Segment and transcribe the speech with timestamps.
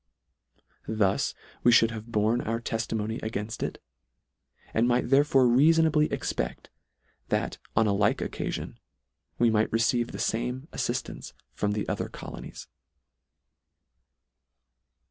[0.87, 3.79] Thus we mould have borne our teftimony againft it;
[4.73, 6.71] and might therefore reafonably expect
[7.29, 8.77] that on a like occafion,
[9.37, 12.67] we might receive the fame affift ance from the other colonies.